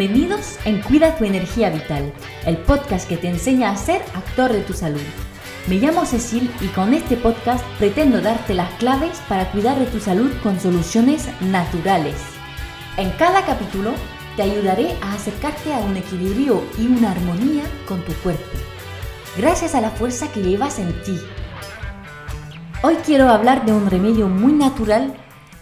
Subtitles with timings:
[0.00, 2.10] Bienvenidos en Cuida tu energía vital,
[2.46, 5.02] el podcast que te enseña a ser actor de tu salud.
[5.68, 10.00] Me llamo Cecil y con este podcast pretendo darte las claves para cuidar de tu
[10.00, 12.14] salud con soluciones naturales.
[12.96, 13.92] En cada capítulo
[14.36, 18.56] te ayudaré a acercarte a un equilibrio y una armonía con tu cuerpo,
[19.36, 21.18] gracias a la fuerza que llevas en ti.
[22.82, 25.12] Hoy quiero hablar de un remedio muy natural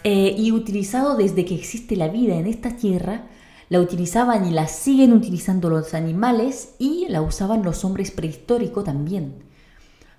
[0.05, 3.25] eh, y utilizado desde que existe la vida en esta tierra
[3.69, 9.35] la utilizaban y la siguen utilizando los animales y la usaban los hombres prehistóricos también.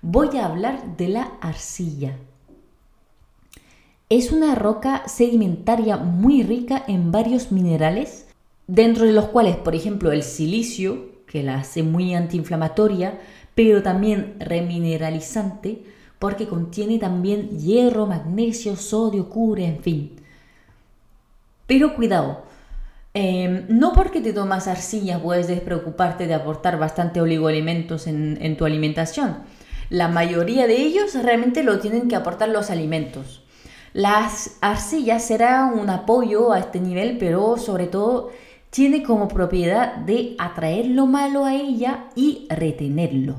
[0.01, 2.17] Voy a hablar de la arcilla.
[4.09, 8.25] Es una roca sedimentaria muy rica en varios minerales,
[8.67, 13.19] dentro de los cuales, por ejemplo, el silicio, que la hace muy antiinflamatoria,
[13.55, 15.83] pero también remineralizante,
[16.19, 20.11] porque contiene también hierro, magnesio, sodio, cubre, en fin.
[21.67, 22.43] Pero cuidado,
[23.13, 29.39] Em, no porque te tomas arcilla puedes despreocuparte de aportar bastante oligoelementos en, tu alimentación.
[29.89, 33.43] La mayoría de ellos realmente lo tienen que aportar los alimentos.
[33.93, 38.29] Las arcillas será un apoyo a este nivel, pero sobre todo
[38.69, 43.35] tiene como propiedad de atraer lo malo a ella y retenerlo.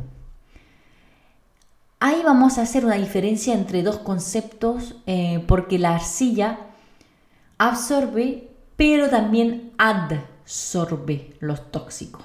[2.00, 6.58] Ahí vamos a hacer una diferencia entre dos conceptos eh, porque la arcilla
[7.56, 12.22] absorbe pero también adsorbe los tóxicos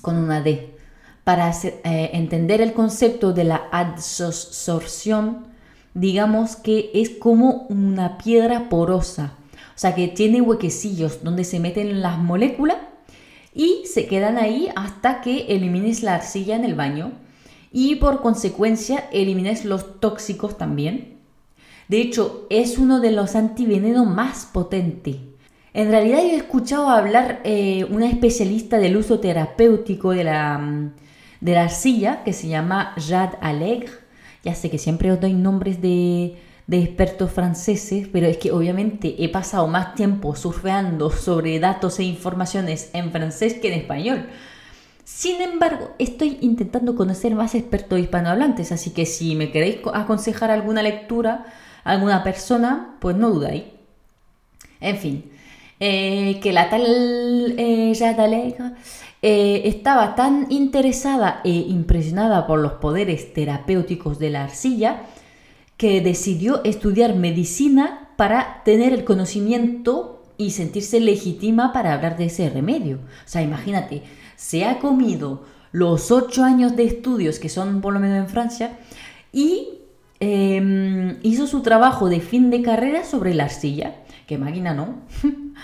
[0.00, 0.76] con una D.
[1.24, 5.48] Para eh, entender el concepto de la adsorción,
[5.94, 12.00] digamos que es como una piedra porosa, o sea que tiene huequecillos donde se meten
[12.00, 12.76] las moléculas
[13.52, 17.12] y se quedan ahí hasta que elimines la arcilla en el baño
[17.72, 21.18] y por consecuencia elimines los tóxicos también.
[21.88, 25.16] De hecho, es uno de los antivenenos más potentes
[25.76, 30.90] en realidad he escuchado hablar eh, una especialista del uso terapéutico de la,
[31.42, 33.90] de la arcilla que se llama Jade Alegre.
[34.42, 39.22] Ya sé que siempre os doy nombres de, de expertos franceses, pero es que obviamente
[39.22, 44.28] he pasado más tiempo surfeando sobre datos e informaciones en francés que en español.
[45.04, 50.80] Sin embargo, estoy intentando conocer más expertos hispanohablantes, así que si me queréis aconsejar alguna
[50.80, 51.44] lectura,
[51.84, 53.64] alguna persona, pues no dudáis.
[54.80, 55.35] En fin,
[55.78, 57.92] eh, que la tal eh,
[59.22, 65.02] eh, estaba tan interesada e impresionada por los poderes terapéuticos de la arcilla
[65.76, 72.48] que decidió estudiar medicina para tener el conocimiento y sentirse legítima para hablar de ese
[72.48, 72.96] remedio.
[72.96, 74.02] O sea, imagínate,
[74.36, 78.78] se ha comido los ocho años de estudios que son por lo menos en Francia
[79.32, 79.80] y
[80.20, 83.96] em, hizo su trabajo de fin de carrera sobre la arcilla.
[84.26, 85.02] Qué máquina, ¿no?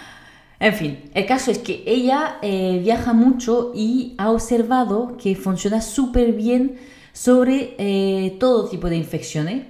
[0.63, 5.81] En fin, el caso es que ella eh, viaja mucho y ha observado que funciona
[5.81, 6.79] súper bien
[7.13, 9.65] sobre eh, todo tipo de infecciones,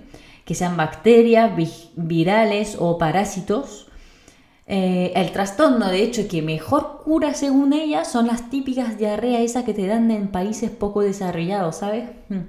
[0.45, 1.53] que sean bacterias,
[1.97, 3.89] virales o parásitos.
[4.67, 9.65] Eh, el trastorno, de hecho, que mejor cura según ella son las típicas diarreas esas
[9.65, 12.11] que te dan en países poco desarrollados, ¿sabes?
[12.29, 12.43] Hmm.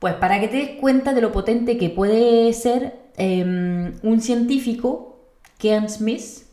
[0.00, 5.18] Pues para que te des cuenta de lo potente que puede ser em, un científico,
[5.58, 6.44] Ken Smith,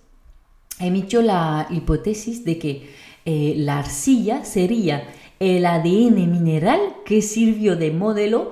[0.80, 2.90] emitió la hipótesis de que
[3.26, 5.08] eh, la arcilla sería
[5.40, 8.52] el ADN mineral que sirvió de modelo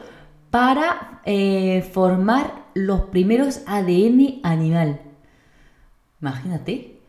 [0.52, 5.02] para eh, formar los primeros ADN animal.
[6.22, 7.00] Imagínate,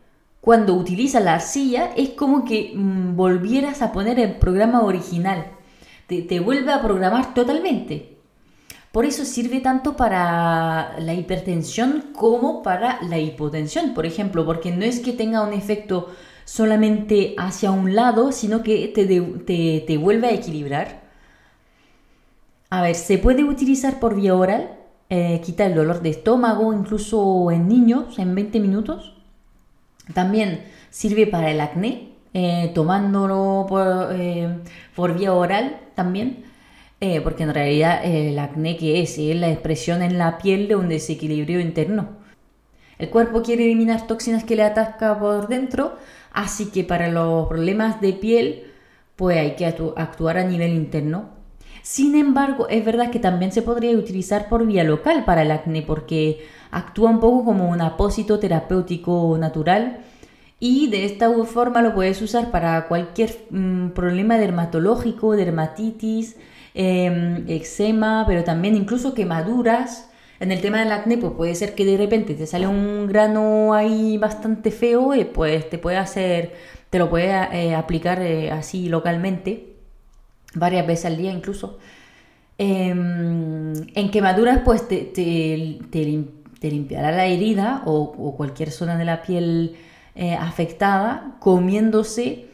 [0.40, 5.46] cuando utilizas la arcilla es como que mm, volvieras a poner el programa original.
[6.06, 8.19] te vuelve a programar totalmente.
[8.92, 14.84] Por eso sirve tanto para la hipertensión como para la hipotensión, por ejemplo, porque no
[14.84, 16.08] es que tenga un efecto
[16.44, 21.02] solamente hacia un lado, sino que te, te, vuelve a equilibrar.
[22.70, 24.76] A ver, se puede utilizar por vía oral,
[25.08, 29.14] eh, quita el dolor de estómago, incluso en niños, en 20 minutos.
[30.14, 33.66] También sirve para el acné, eh, tomándolo
[34.12, 34.58] eh,
[34.96, 36.49] por vía oral también.
[37.00, 40.68] Eh, porque en realidad eh, el acné que es es la expresión en la piel
[40.68, 42.08] de un desequilibrio interno.
[42.98, 45.96] El cuerpo quiere eliminar toxinas que le atasca por dentro,
[46.32, 48.64] así que para los problemas de piel
[49.16, 51.30] pues hay que actuar a nivel interno.
[51.82, 55.82] Sin embargo, es verdad que también se podría utilizar por vía local para el acné
[55.82, 60.00] porque actúa un poco como un apósito terapéutico natural
[60.58, 66.36] y de esta forma lo puedes usar para cualquier mm, problema dermatológico, dermatitis,
[66.82, 70.06] Em, eczema, pero también incluso quemaduras,
[70.40, 73.74] En el tema del acné, pues puede ser que de repente te sale un grano
[73.74, 76.54] ahí bastante feo, y pues te puede hacer,
[76.88, 79.74] te lo puede eh, aplicar eh, así localmente,
[80.54, 81.78] varias veces al día incluso.
[82.58, 89.76] Em, en quemaduras, pues te, te, limpiará la herida o, cualquier zona de la piel
[90.14, 92.46] eh, afectada comiéndose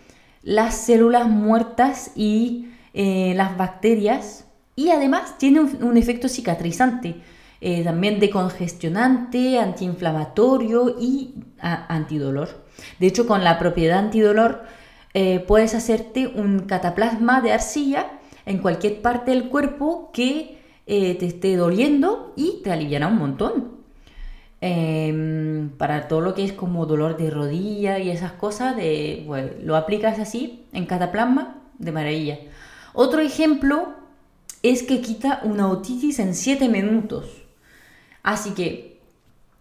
[0.42, 4.46] las células muertas y las bacterias
[4.76, 7.16] y además tiene un, efecto cicatrizante,
[7.62, 12.66] eh, también decongestionante, antiinflamatorio y antidolor.
[13.00, 14.64] De hecho, con la propiedad antidolor
[15.14, 21.26] eh, puedes hacerte un cataplasma de arcilla en cualquier parte del cuerpo que eh, te
[21.26, 23.76] esté doliendo y te aliviará un montón.
[24.60, 29.26] Em, para todo lo que es como dolor de rodilla y esas cosas, de,
[29.62, 32.38] lo aplicas así en cataplasma de maravilla.
[32.98, 33.92] Otro ejemplo
[34.62, 37.26] es que quita una otitis en 7 minutos.
[38.22, 39.02] Así que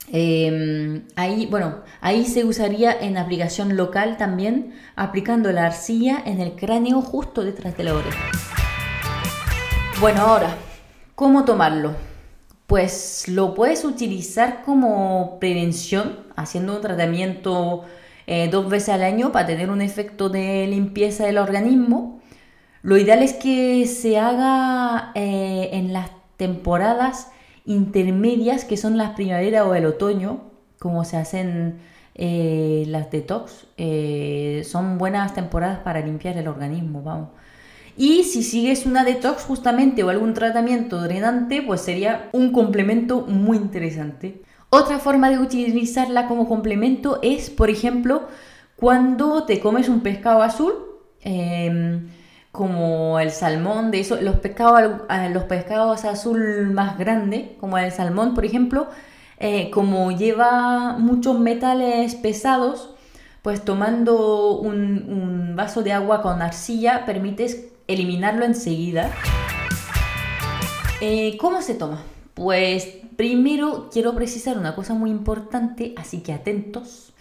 [0.09, 6.53] em, ahí, bueno, ahí se usaría en aplicación local también, aplicando la arcilla en el
[6.55, 8.23] cráneo justo detrás de la oreja.
[9.99, 10.55] Bueno, ahora,
[11.15, 11.93] ¿cómo tomarlo?
[12.67, 17.83] Pues lo puedes utilizar como prevención, haciendo un tratamiento
[18.27, 22.21] eh, dos veces al año para tener un efecto de limpieza del organismo
[22.85, 27.31] lo ideal es que se haga eh, en las temporadas
[27.65, 31.79] intermedias, que son las primavera o el otoño, como se hacen
[32.13, 33.65] eh, las detox.
[33.77, 37.29] Eh, son buenas temporadas para limpiar el organismo, vamos.
[37.97, 43.57] Y si sigues una detox justamente o algún tratamiento drenante, pues sería un complemento muy
[43.57, 44.43] interesante.
[44.69, 48.27] Otra forma de utilizarla como complemento es, por ejemplo,
[48.75, 50.75] cuando te comes un pescado azul.
[51.21, 52.09] Em,
[52.55, 58.33] como el salmón, de eso, los pescados, los pescados azul más grandes, como el salmón,
[58.33, 58.87] por ejemplo,
[59.39, 62.95] eh, como lleva muchos metales pesados,
[63.41, 69.11] pues tomando un, vaso de agua con arcilla permites eliminarlo enseguida.
[71.01, 72.01] Eh, ¿Cómo se toma?
[72.33, 72.87] Pues
[73.17, 77.13] primero quiero precisar una cosa muy importante, así que atentos.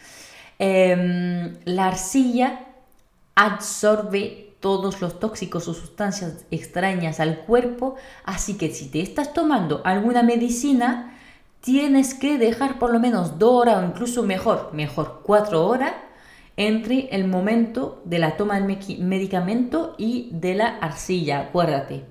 [0.59, 2.67] Em, la arcilla
[3.35, 9.83] absorbe todos los tóxicos o sustancias extrañas al cuerpo, así que si te estás tomando
[9.85, 11.19] alguna medicina,
[11.61, 15.93] tienes que dejar por lo menos dos horas o incluso mejor, mejor cuatro horas
[16.57, 22.07] entre el momento de la toma del medicamento y de la arcilla, acuérdate.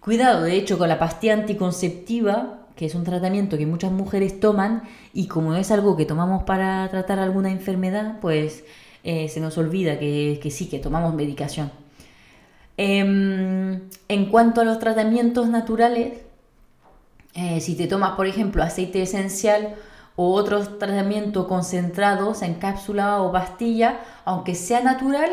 [0.00, 4.82] Cuidado, de hecho, con la pastilla anticonceptiva, que es un tratamiento que muchas mujeres toman
[5.12, 8.64] y como es algo que tomamos para tratar alguna enfermedad, pues
[9.04, 11.70] eh, se nos olvida que, sí, que tomamos medicación.
[12.76, 16.18] Em, en cuanto a los tratamientos naturales,
[17.34, 19.74] eh, si te tomas, por ejemplo, aceite esencial
[20.16, 25.30] o otros tratamientos concentrados en cápsula o pastilla, aunque sea natural,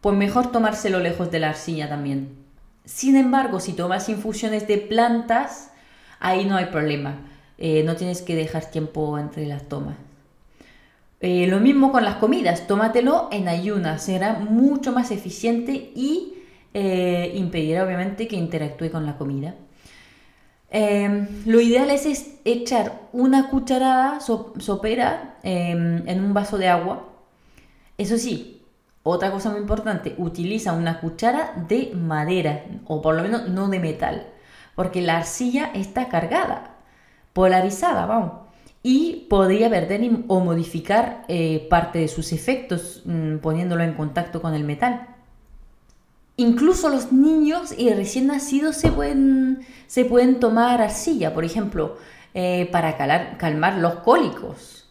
[0.00, 2.36] pues mejor tomárselo lejos de la arcilla también.
[2.84, 5.70] Sin embargo, si tomas infusiones de plantas,
[6.20, 7.16] ahí no hay problema.
[7.58, 9.96] Eh, no tienes que dejar tiempo entre las tomas.
[11.20, 16.34] Eh, lo mismo con las comidas, tómatelo en ayunas, será mucho más eficiente y
[16.74, 19.54] eh, impedirá obviamente que interactúe con la comida.
[20.70, 27.08] Em, lo ideal es, echar una cucharada sopera em, en un vaso de agua.
[27.96, 28.62] Eso sí,
[29.02, 33.80] otra cosa muy importante, utiliza una cuchara de madera o por lo menos no de
[33.80, 34.26] metal,
[34.76, 36.76] porque la arcilla está cargada,
[37.32, 38.47] polarizada, vamos
[38.90, 44.54] y podría perder o modificar eh, parte de sus efectos mm, poniéndolo en contacto con
[44.54, 45.08] el metal.
[46.38, 51.98] Incluso los niños y recién nacidos se pueden, se pueden tomar arcilla, por ejemplo,
[52.32, 52.96] eh, para
[53.36, 54.88] calmar los cólicos.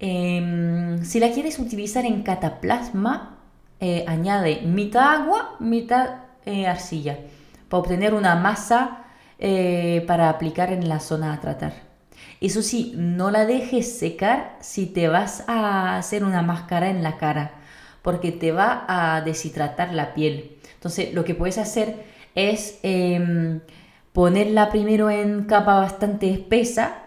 [0.00, 3.38] Em, si la quieres utilizar en cataplasma,
[3.78, 6.22] eh, añade mitad agua, mitad
[6.66, 7.18] arcilla,
[7.68, 9.04] para obtener una masa
[10.08, 11.85] para aplicar en la zona a tratar.
[12.40, 17.16] Eso sí, no la dejes secar si te vas a hacer una máscara en la
[17.16, 17.52] cara,
[18.02, 20.58] porque te va a deshidratar la piel.
[20.74, 23.60] Entonces, lo que puedes hacer es em,
[24.12, 27.02] ponerla primero en capa bastante espesa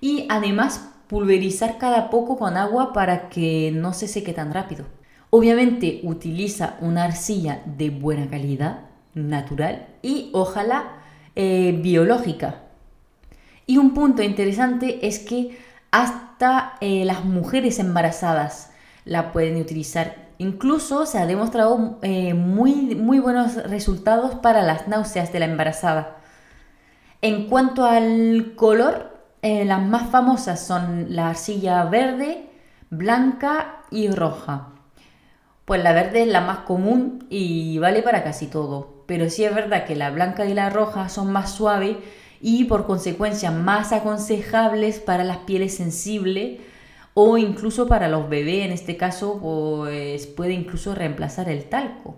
[0.00, 4.84] y además pulverizar cada poco con agua para que no se seque tan rápido.
[5.30, 8.80] Obviamente utiliza una arcilla de buena calidad,
[9.14, 11.02] natural y ojalá
[11.34, 12.62] eh, biológica,
[13.72, 15.58] y un punto interesante es que
[15.90, 18.70] hasta eh, las mujeres embarazadas
[19.06, 20.28] la pueden utilizar.
[20.36, 26.18] Incluso se ha demostrado eh, muy, muy buenos resultados para las náuseas de la embarazada.
[27.22, 32.50] En cuanto al color, eh, las más famosas son la arcilla verde,
[32.90, 34.68] blanca y roja.
[35.64, 39.02] Pues la verde es la más común y vale para casi todo.
[39.06, 41.96] Pero sí es verdad que la blanca y la roja son más suaves
[42.42, 46.60] y por consecuencia más aconsejables para las pieles sensibles
[47.14, 52.16] o incluso para los bebés, en este caso, pues puede incluso reemplazar el talco.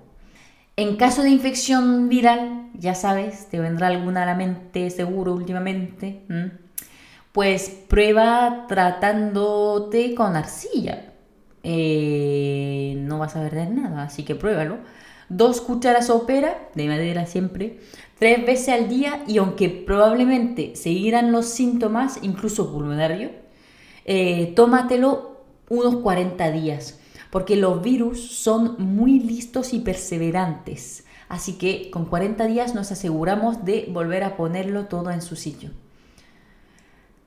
[0.76, 6.22] En caso de infección viral, ya sabes, te vendrá alguna a la mente seguro últimamente,
[7.32, 11.12] pues prueba tratándote con arcilla.
[11.62, 14.78] Eh, no vas a perder nada, así que pruébalo.
[15.36, 17.80] Dos cucharas opera, de madera siempre,
[18.20, 23.32] tres veces al día y aunque probablemente seguirán los síntomas, incluso pulmonarios,
[24.04, 27.00] eh, tómatelo unos 40 días,
[27.30, 31.04] porque los virus son muy listos y perseverantes.
[31.28, 35.70] Así que con 40 días nos aseguramos de volver a ponerlo todo en su sitio.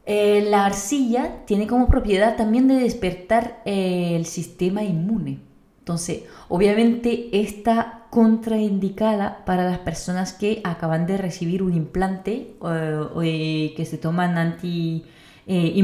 [0.05, 5.46] Eh, la arcilla tiene como propiedad también de despertar eh, el sistema inmune.
[5.87, 13.85] Entonces, obviamente está contraindicada para las personas que acaban de recibir un implante o que
[13.89, 15.05] se toman anti
[15.47, 15.81] eh.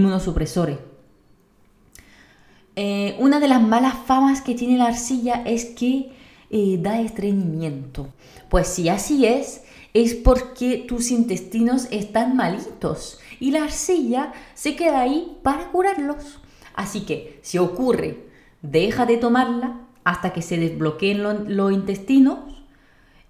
[2.75, 6.11] Eh, una de las malas famas que tiene la arcilla es que
[6.49, 8.09] eh, da estreñimiento.
[8.49, 14.99] Pues si así es, es porque tus intestinos están malitos y la arcilla se queda
[14.99, 16.39] ahí para curarlos.
[16.75, 22.39] Así que si ocurre, deja de tomarla hasta que se desbloqueen los intestinos.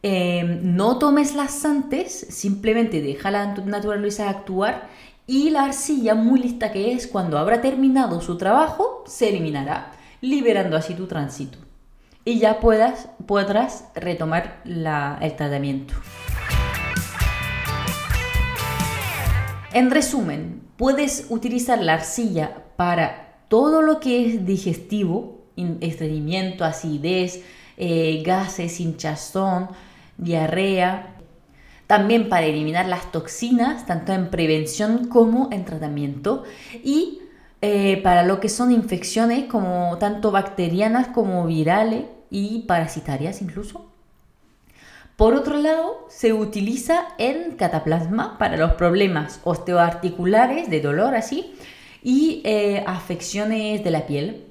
[0.03, 4.89] no tomes las antes, simplemente deja la naturaleza actuar
[5.25, 10.75] y la arcilla, muy lista que es, cuando habrá terminado su trabajo, se eliminará, liberando
[10.75, 11.57] así tu tránsito.
[12.25, 15.93] Y ya puedas, podrás retomar el tratamiento.
[19.73, 25.42] En resumen, puedes utilizar la arcilla para todo lo que es digestivo,
[25.81, 27.43] estreñimiento, acidez,
[27.77, 29.69] eh, gases, hinchazón,
[30.17, 31.15] diarrea,
[31.88, 36.43] también para eliminar las toxinas, tanto en prevención como en tratamiento,
[36.83, 37.19] y
[37.62, 43.89] eh, para lo que son infecciones como tanto bacterianas como virales y parasitarias incluso.
[45.15, 51.53] Por otro lado, se utiliza en cataplasma para los problemas osteoarticulares de dolor así
[52.01, 54.48] y eh, afecciones de la piel.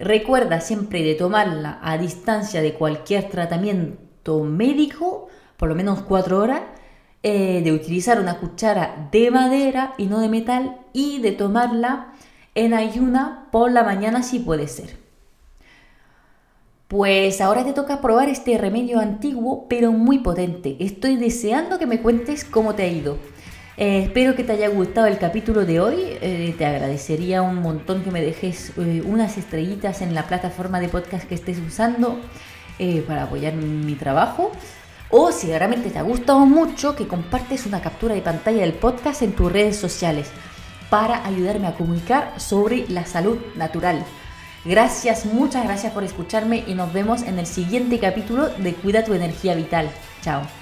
[0.00, 5.28] Recuerda siempre de tomarla a distancia de cualquier tratamiento médico
[5.60, 6.62] por lo menos cuatro horas,
[7.22, 12.14] eh, de utilizar una cuchara de madera y no de metal y de tomarla
[12.54, 14.96] en ayuna por la mañana si puede ser.
[16.88, 20.78] Pues ahora te toca probar este remedio antiguo pero muy potente.
[20.80, 23.18] Estoy deseando que me cuentes cómo te ha ido.
[23.80, 25.96] Eh, espero que te haya gustado el capítulo de hoy.
[26.20, 31.26] Eh, te agradecería un montón que me dejes unas estrellitas en la plataforma de podcast
[31.26, 32.20] que estés usando
[33.06, 34.52] para apoyar mi trabajo.
[35.08, 39.22] O si realmente te ha gustado mucho, que compartes una captura de pantalla del podcast
[39.22, 40.28] en tus redes sociales
[40.90, 44.04] para ayudarme a comunicar sobre la salud natural.
[44.66, 49.14] Gracias, muchas gracias por escucharme y nos vemos en el siguiente capítulo de Cuida tu
[49.14, 49.90] energía vital.
[50.20, 50.59] Chao.